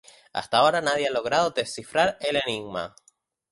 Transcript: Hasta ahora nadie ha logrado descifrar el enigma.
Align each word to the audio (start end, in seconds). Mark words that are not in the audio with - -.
Hasta 0.33 0.57
ahora 0.57 0.81
nadie 0.81 1.07
ha 1.07 1.11
logrado 1.11 1.51
descifrar 1.51 2.17
el 2.21 2.37
enigma. 2.43 2.95